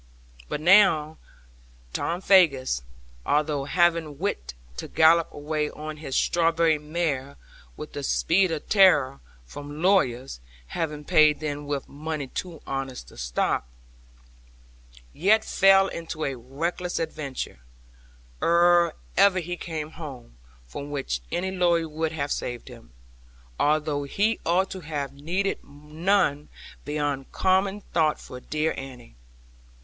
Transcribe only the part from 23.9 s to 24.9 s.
he ought to